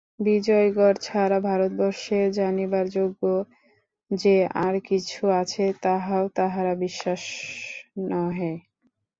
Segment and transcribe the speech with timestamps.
[0.21, 3.21] বিজয়গড় ছাড়া ভারতবর্ষে জানিবার যোগ্য
[4.11, 4.35] যে
[4.65, 7.21] আর-কিছু আছে তাহাও তাঁহারা বিশ্বাস
[8.07, 8.53] নহে।